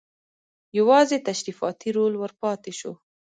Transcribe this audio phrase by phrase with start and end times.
[0.79, 2.93] یوازې تشریفاتي رول ور پاتې شو.